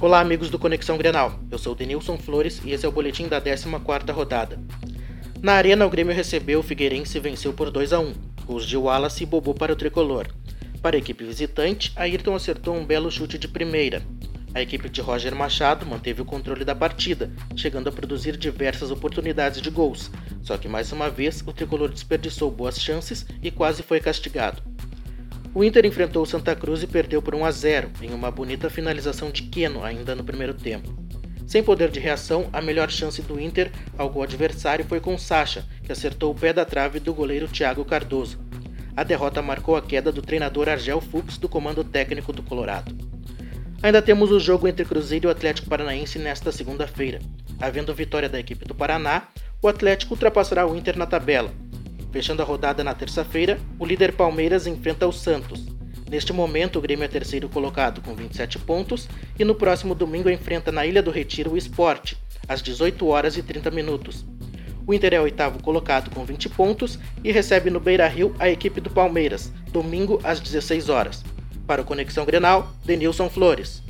[0.00, 1.40] Olá, amigos do Conexão Grenal.
[1.50, 4.56] Eu sou Denilson Flores e esse é o boletim da 14ª rodada.
[5.42, 8.14] Na Arena, o Grêmio recebeu o Figueirense e venceu por 2 a 1.
[8.46, 10.28] Os de Wallace e Bobô para o tricolor.
[10.80, 14.00] Para a equipe visitante, Ayrton acertou um belo chute de primeira.
[14.54, 19.60] A equipe de Roger Machado manteve o controle da partida, chegando a produzir diversas oportunidades
[19.60, 20.12] de gols.
[20.44, 24.62] Só que mais uma vez o tricolor desperdiçou boas chances e quase foi castigado.
[25.54, 28.68] O Inter enfrentou o Santa Cruz e perdeu por 1 a 0 em uma bonita
[28.68, 30.96] finalização de Keno ainda no primeiro tempo.
[31.46, 35.64] Sem poder de reação, a melhor chance do Inter ao gol adversário foi com Sacha,
[35.82, 38.38] que acertou o pé da trave do goleiro Thiago Cardoso.
[38.94, 42.94] A derrota marcou a queda do treinador Argel Fuchs do comando técnico do Colorado.
[43.82, 47.20] Ainda temos o jogo entre Cruzeiro e o Atlético Paranaense nesta segunda-feira.
[47.58, 49.28] Havendo vitória da equipe do Paraná,
[49.62, 51.50] o Atlético ultrapassará o Inter na tabela,
[52.10, 55.66] Fechando a rodada na terça-feira, o líder Palmeiras enfrenta o Santos.
[56.10, 59.08] Neste momento, o Grêmio é terceiro colocado com 27 pontos
[59.38, 62.16] e no próximo domingo enfrenta na Ilha do Retiro o Esporte,
[62.48, 64.24] às 18 horas e 30 minutos.
[64.86, 68.88] O Inter é oitavo colocado com 20 pontos e recebe no Beira-Rio a equipe do
[68.88, 71.22] Palmeiras, domingo às 16 horas.
[71.66, 73.82] Para o Conexão Grenal, Denilson Flores.